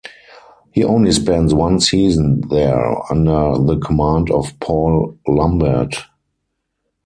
He 0.71 0.83
only 0.83 1.11
spends 1.11 1.53
one 1.53 1.79
season 1.79 2.41
there, 2.49 2.91
under 3.11 3.61
the 3.63 3.77
command 3.79 4.31
of 4.31 4.51
Paul 4.59 5.15
Lambert. 5.27 5.95